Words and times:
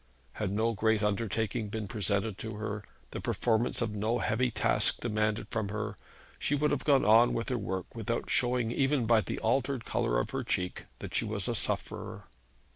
Had 0.33 0.51
no 0.51 0.73
great 0.73 1.03
undertaking 1.03 1.69
been 1.69 1.87
presented 1.87 2.39
to 2.39 2.55
her, 2.55 2.83
the 3.11 3.21
performance 3.21 3.83
of 3.83 3.93
no 3.93 4.17
heavy 4.17 4.49
task 4.49 4.99
demanded 4.99 5.45
from 5.51 5.69
her, 5.69 5.95
she 6.39 6.55
would 6.55 6.71
have 6.71 6.83
gone 6.83 7.05
on 7.05 7.35
with 7.35 7.49
her 7.49 7.57
work 7.59 7.93
without 7.93 8.27
showing 8.27 8.71
even 8.71 9.05
by 9.05 9.21
the 9.21 9.37
altered 9.41 9.85
colour 9.85 10.17
of 10.19 10.31
her 10.31 10.43
cheek 10.43 10.85
that 10.97 11.13
she 11.13 11.23
was 11.23 11.47
a 11.47 11.53
sufferer. 11.53 12.23